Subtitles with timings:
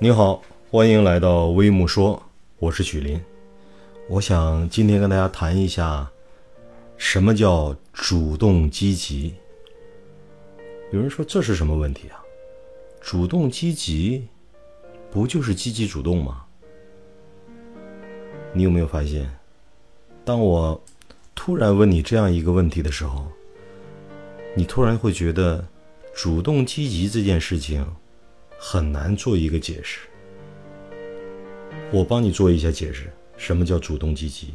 [0.00, 0.42] 你好，
[0.72, 2.20] 欢迎来到微木说，
[2.58, 3.18] 我是许林。
[4.08, 6.10] 我想今天跟大家谈一下，
[6.96, 9.32] 什么叫主动积极。
[10.90, 12.20] 有人说这是什么问题啊？
[13.00, 14.26] 主动积极，
[15.12, 16.44] 不就是积极主动吗？
[18.52, 19.30] 你有没有发现，
[20.24, 20.78] 当我
[21.36, 23.28] 突然问你这样一个问题的时候，
[24.56, 25.64] 你突然会觉得
[26.12, 27.86] 主动积极这件事情
[28.66, 29.98] 很难做一个解释。
[31.92, 34.54] 我帮你做一下解释，什么叫主动积极？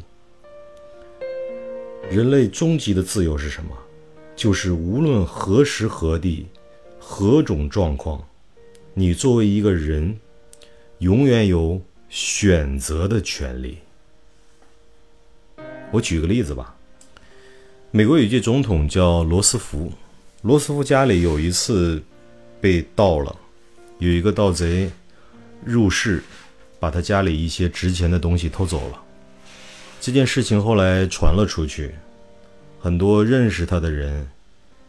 [2.10, 3.70] 人类终极的自由是什么？
[4.34, 6.48] 就是无论何时何地、
[6.98, 8.26] 何种状况，
[8.94, 10.18] 你作为一个人，
[10.98, 13.78] 永远有选择的权利。
[15.92, 16.74] 我举个例子吧。
[17.92, 19.92] 美国有一届总统叫罗斯福，
[20.42, 22.02] 罗斯福家里有一次
[22.60, 23.36] 被盗了，
[24.00, 24.90] 有一个盗贼
[25.62, 26.22] 入室，
[26.78, 29.02] 把他家里一些值钱的东西偷走了。
[30.00, 31.94] 这件事情后来传了出去，
[32.80, 34.26] 很多认识他的人，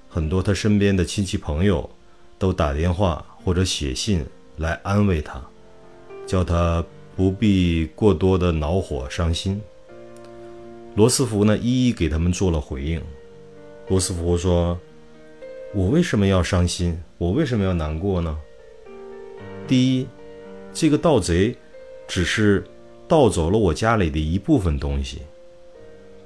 [0.10, 1.90] 很多他身边的亲戚朋友，
[2.40, 5.44] 都打电话或者写信来安慰他，
[6.26, 6.82] 叫他
[7.14, 9.62] 不必过多的恼火伤心。
[10.96, 13.02] 罗斯福呢，一一给他们做了回应。
[13.90, 14.80] 罗斯福说
[15.76, 16.98] ：“我为什么要伤心？
[17.18, 18.38] 我为什么要难过呢？
[19.72, 20.06] 第一，
[20.74, 21.56] 这个盗贼
[22.06, 22.62] 只是
[23.08, 25.20] 盗走了我家里的一部分东西，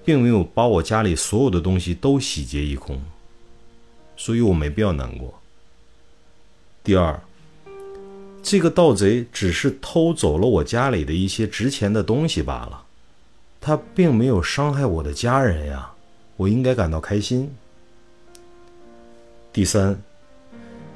[0.04, 3.00] 并没有把我家里所有的东西都洗劫一空，
[4.18, 5.32] 所以我没必要难过。
[6.84, 7.22] 第二，
[8.42, 12.84] 这个盗贼只是偷走了我家里的一些值钱的东西罢了。”
[13.62, 15.94] 他并没有伤害我的家人呀，
[16.36, 17.54] 我应该感到开心。
[19.54, 20.02] 第三，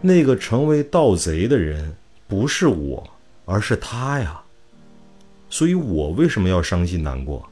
[0.01, 1.95] 那个成为盗贼的人
[2.29, 3.05] 不是我，
[3.45, 4.39] 而是他呀，
[5.49, 7.49] 所以我为什么要伤心难过？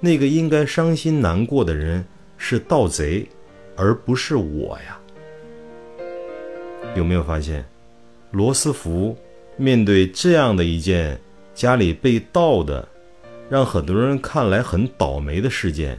[0.00, 2.02] 那个应该伤心难过的人
[2.38, 3.28] 是盗贼，
[3.76, 4.98] 而不是我呀。
[6.96, 7.62] 有没有发现，
[8.30, 9.14] 罗斯福
[9.58, 11.20] 面对这样的一件
[11.54, 12.88] 家里被盗的？
[13.50, 15.98] 让很多人看来很倒霉的事件，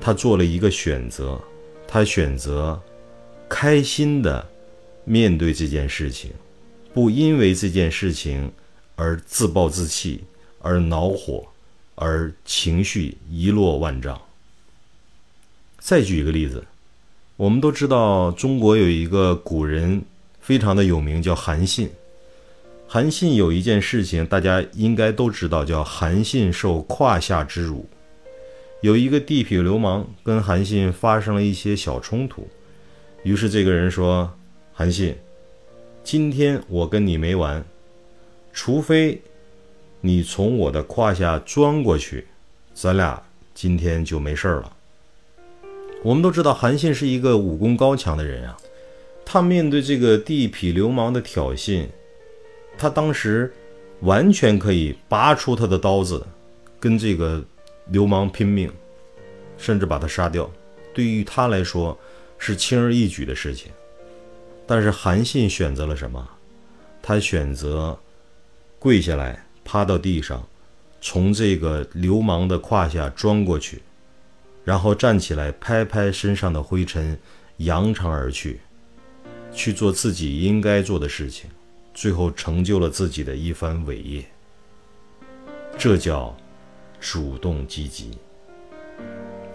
[0.00, 1.40] 他做了一个选择，
[1.86, 2.78] 他选择
[3.48, 4.44] 开心的
[5.04, 6.32] 面对这件事情，
[6.94, 8.52] 不因为这件事情
[8.94, 10.22] 而自暴自弃，
[10.60, 11.44] 而恼火，
[11.96, 14.18] 而情绪一落万丈。
[15.80, 16.64] 再举一个例子，
[17.36, 20.00] 我们都知道中国有一个古人
[20.40, 21.90] 非常的有名，叫韩信。
[22.86, 27.88] 韩信有一件事情，大家应该都知道，叫韩信受胯下之辱。
[28.82, 32.46] 有一个地痞流氓跟韩信发生了一些小冲突，
[33.24, 34.32] 于是这个人说
[34.72, 35.16] ：“韩信，
[36.04, 37.64] 今天我跟你没完，
[38.52, 39.22] 除非
[40.02, 42.26] 你从我的胯下钻过去，
[42.74, 43.20] 咱俩
[43.54, 44.76] 今天就没事了。”
[46.04, 48.54] 我们都知道韩信是一个武功高强的人啊，
[49.24, 51.86] 他面对这个地痞流氓的挑衅。
[52.76, 53.50] 他当时
[54.00, 56.22] 完全可以拔出他的刀子，
[56.78, 57.42] 跟这个
[57.86, 58.70] 流氓拼命，
[59.56, 60.50] 甚至把他杀掉。
[60.92, 61.98] 对于他来说
[62.36, 63.72] 是轻而易举的事情。
[64.66, 66.28] 但是韩信选择了什么？
[67.02, 67.98] 他选择
[68.78, 70.46] 跪下来，趴到地上，
[71.00, 73.82] 从这个流氓的胯下钻过去，
[74.64, 77.18] 然后站起来，拍拍身上的灰尘，
[77.58, 78.60] 扬长而去，
[79.52, 81.50] 去做自己应该做的事情。
[81.92, 84.24] 最后成就了自己的一番伟业，
[85.78, 86.36] 这叫
[86.98, 88.10] 主动积极。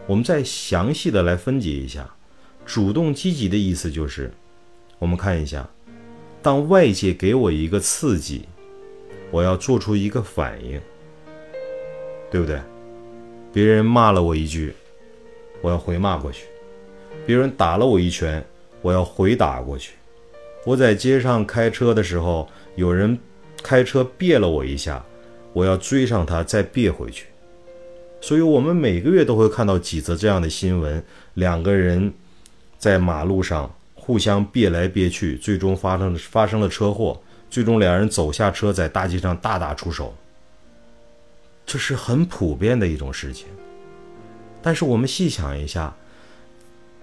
[0.07, 2.09] 我们再详细的来分解一下，
[2.65, 4.31] 主动积极的意思就是，
[4.99, 5.67] 我们看一下，
[6.41, 8.43] 当外界给我一个刺激，
[9.31, 10.79] 我要做出一个反应，
[12.29, 12.59] 对不对？
[13.51, 14.73] 别人骂了我一句，
[15.61, 16.45] 我要回骂过去；
[17.25, 18.45] 别人打了我一拳，
[18.81, 19.93] 我要回打过去。
[20.65, 23.17] 我在街上开车的时候，有人
[23.63, 25.03] 开车别了我一下，
[25.53, 27.25] 我要追上他再别回去。
[28.21, 31.01] 所以，我们每个月都会看到几则这样的新闻：
[31.35, 32.13] 两个人
[32.77, 33.73] 在马路上
[34.09, 40.15] 互相别来别去，最终发生发生了车祸，最终两人走下车，在大街上大打出手。
[41.63, 43.45] 这是很普遍的一种事情。
[44.63, 45.95] 但是，我们细想一下，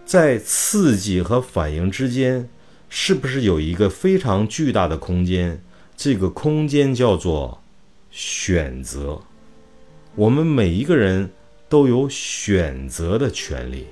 [0.05, 2.49] 在刺激和反应之间。
[2.89, 5.63] 是不是有一个非常巨大的空间？
[5.97, 7.63] 这个空间叫做
[8.11, 9.23] 选择。
[10.17, 11.31] 我们每一个人
[11.69, 13.87] 都有选择的权利，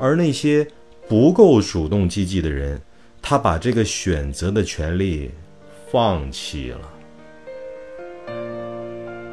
[0.00, 0.66] 而那些
[1.08, 2.78] 不够主动积极的人，
[3.22, 5.30] 他把这个选择的权利
[5.90, 6.80] 放弃了。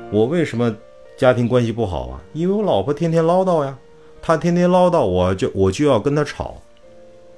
[0.09, 0.73] 我为什么
[1.17, 2.21] 家庭关系不好啊？
[2.31, 3.77] 因为我老婆天天唠叨呀，
[4.21, 6.61] 她天天唠叨，我就我就要跟她吵，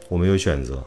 [0.07, 0.83] 我没有选择。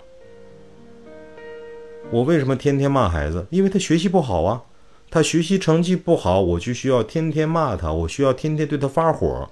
[2.12, 3.44] 我为什么天天骂孩子？
[3.50, 4.62] 因为他学习不好啊，
[5.10, 9.50] 他学习成绩不好，我就需要天天骂他，我需要天天对他发火，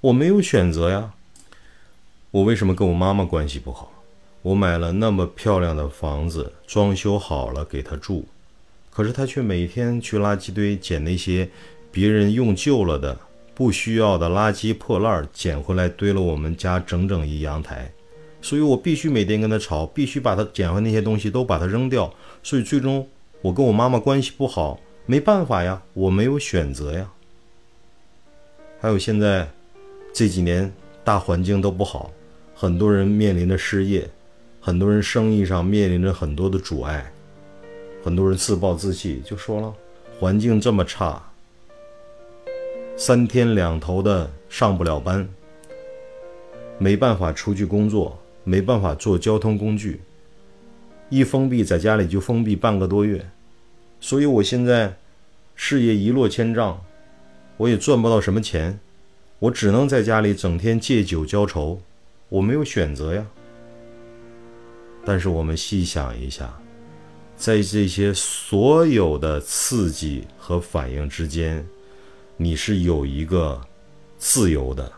[0.00, 1.12] 我没有选择呀。
[2.36, 3.90] 我为什么跟我妈妈关系不好？
[4.42, 8.26] 我买了那么漂亮的房子，装修好了给她住，
[8.90, 11.48] 可是她却每天去垃圾堆捡那些
[11.90, 13.18] 别人用旧了的、
[13.54, 17.90] 不需要的垃圾破烂，捡回来堆了我们家整整一阳台。
[18.42, 22.12] 所以我必须每天跟她吵，必须把她捡回那些东西都把它扔掉。
[22.42, 23.08] 所以最终
[23.40, 27.10] 我跟我妈妈关系不好，没办法呀，我没有选择呀。
[28.78, 29.48] 还有现在
[30.12, 30.70] 这几年
[31.02, 32.10] 大环境都不好，
[32.56, 34.08] 很多人面临着失业，
[34.60, 37.12] 很多人生意上面临着很多的阻碍，
[38.02, 39.72] 很多人自暴自弃，就说了
[40.18, 41.22] 环境这么差，
[42.96, 45.28] 三天两头的上不了班，
[46.78, 48.18] 没办法出去工作。
[48.48, 50.00] 没办法坐交通工具，
[51.08, 53.28] 一封闭在家里就封闭半个多月，
[53.98, 54.96] 所以我现在
[55.56, 56.80] 事业一落千丈，
[57.56, 58.78] 我也赚不到什么钱，
[59.40, 61.80] 我只能在家里整天借酒浇愁，
[62.28, 63.26] 我没有选择呀。
[65.04, 66.52] 但是我们细想一下，
[67.36, 71.64] 在这些所有的刺激和反应之间，
[72.36, 73.60] 你是有一个
[74.18, 74.92] 自由的，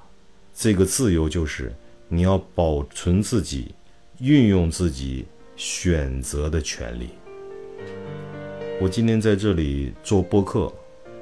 [0.55, 1.73] 这个自由就是。
[2.11, 3.75] 你要保存自己，
[4.19, 5.27] 运用自己
[5.57, 7.11] 选择的权利。
[8.81, 10.73] 我今天在这里做播客，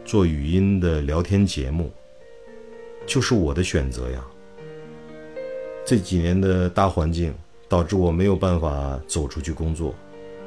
[0.05, 1.91] 做语音的聊天节目，
[3.05, 4.25] 就是我的选择呀。
[5.87, 7.33] 这几年的大环境
[7.69, 9.95] 导致我没有办法走出去工作，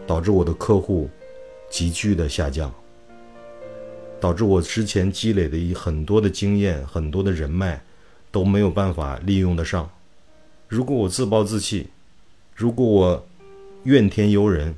[0.06, 1.10] 导致我的客户
[1.70, 2.70] 急剧的下降，
[4.20, 7.82] 导致我之前积累的一很多的经验、很多的人脉
[8.32, 9.90] 都没有办法利用得上。
[10.68, 11.88] 如果我自暴自弃，
[12.54, 13.28] 如果我
[13.84, 14.76] 怨天尤人，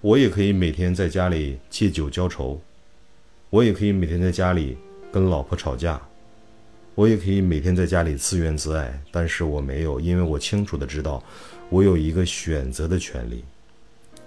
[0.00, 2.58] 我也可以每天在家里借酒浇愁，
[3.50, 4.78] 我也可以每天在家里
[5.12, 6.00] 跟老婆吵架，
[6.94, 9.02] 我也可以每天在家里自怨自艾。
[9.10, 11.22] 但是我没有，因为我清楚的知道，
[11.70, 13.44] 我有一个选择的权利。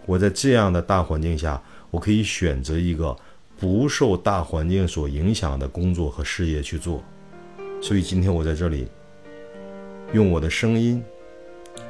[0.06, 1.62] 我在这样的大环境下，
[1.92, 3.16] 我可以选择一个
[3.58, 7.04] 不受大环境所影响的工作和事业去做。
[7.82, 8.88] 所以今天我在这里。
[10.14, 11.04] 用我的声音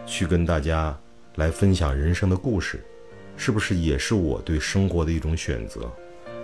[0.07, 0.97] 去跟大家
[1.35, 2.83] 来分享人生的故事，
[3.35, 5.87] 是不是也是我对生活的一种选择？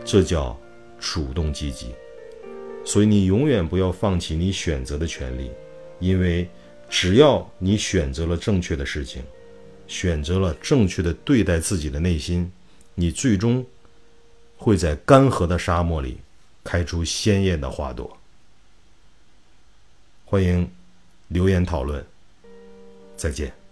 [0.06, 0.56] 这叫
[1.00, 1.88] 主动积极。
[2.86, 5.52] 所以你永远不要放弃你选择的权利，
[6.00, 6.48] 因为
[6.90, 9.22] 只要你选择了正确的事情，
[9.88, 12.52] 选择了正确的对待自己的内心，
[12.96, 13.66] 你最终
[14.58, 16.18] 会在干涸的沙漠里
[16.64, 18.18] 开出鲜艳的花朵。
[20.26, 20.70] 欢迎。
[21.30, 22.06] 留言讨论，
[23.18, 23.63] 再见。